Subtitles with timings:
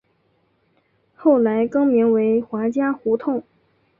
[1.15, 3.43] 后来更名为华嘉胡同。